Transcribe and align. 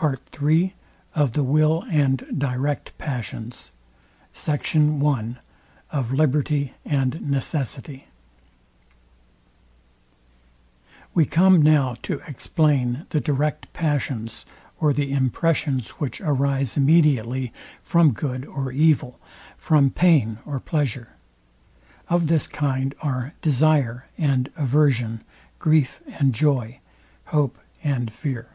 PART 0.00 0.28
III 0.40 0.76
OF 1.16 1.32
THE 1.32 1.42
WILL 1.42 1.82
AND 1.90 2.24
DIRECT 2.38 2.96
PASSIONS 2.98 3.72
SECT. 4.32 4.76
I 4.76 5.36
OF 5.90 6.12
LIBERTY 6.12 6.72
AND 6.84 7.20
NECESSITY 7.28 8.06
We 11.12 11.26
come 11.26 11.60
now 11.60 11.96
to 12.02 12.20
explain 12.28 13.06
the 13.10 13.18
direct 13.20 13.72
passions, 13.72 14.46
or 14.78 14.92
the 14.92 15.10
impressions, 15.10 15.88
which 15.88 16.20
arise 16.20 16.76
immediately 16.76 17.52
from 17.82 18.12
good 18.12 18.44
or 18.46 18.70
evil, 18.70 19.18
from 19.56 19.90
pain 19.90 20.38
or 20.46 20.60
pleasure. 20.60 21.08
Of 22.08 22.28
this 22.28 22.46
kind 22.46 22.94
are, 23.02 23.32
desire 23.42 24.06
and 24.16 24.48
aversion, 24.56 25.22
grief 25.58 26.00
and 26.06 26.32
joy, 26.32 26.78
hope 27.24 27.58
and 27.82 28.12
fear. 28.12 28.50